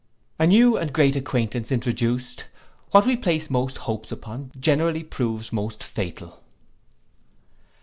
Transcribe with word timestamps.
A 0.39 0.47
new 0.47 0.77
and 0.77 0.91
great 0.91 1.15
acquaintance 1.15 1.71
introduced. 1.71 2.45
What 2.89 3.05
we 3.05 3.15
place 3.15 3.51
most 3.51 3.77
hopes 3.77 4.11
upon, 4.11 4.51
generally 4.59 5.03
proves 5.03 5.53
most 5.53 5.83
fatal. 5.83 6.41